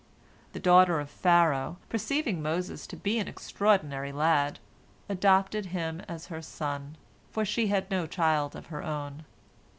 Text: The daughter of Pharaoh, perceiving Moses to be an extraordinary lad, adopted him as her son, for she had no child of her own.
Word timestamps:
The 0.53 0.59
daughter 0.59 0.99
of 0.99 1.11
Pharaoh, 1.11 1.77
perceiving 1.87 2.41
Moses 2.41 2.87
to 2.87 2.95
be 2.95 3.19
an 3.19 3.27
extraordinary 3.27 4.11
lad, 4.11 4.57
adopted 5.07 5.67
him 5.67 5.99
as 6.07 6.25
her 6.25 6.41
son, 6.41 6.97
for 7.29 7.45
she 7.45 7.67
had 7.67 7.91
no 7.91 8.07
child 8.07 8.55
of 8.55 8.65
her 8.73 8.83
own. 8.83 9.25